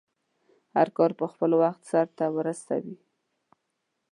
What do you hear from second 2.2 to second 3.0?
ورسوی